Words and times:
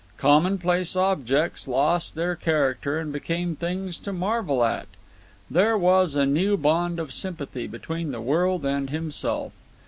Commonplace 0.17 0.95
objects 0.95 1.67
lost 1.67 2.15
their 2.15 2.35
character 2.35 2.97
and 2.97 3.13
became 3.13 3.55
things 3.55 3.99
to 3.99 4.11
marvel 4.11 4.63
at. 4.65 4.87
There 5.47 5.77
was 5.77 6.15
a 6.15 6.25
new 6.25 6.57
bond 6.57 6.99
of 6.99 7.13
sympathy 7.13 7.67
between 7.67 8.09
the 8.11 8.19
world 8.19 8.65
and 8.65 8.89
himself. 8.89 9.51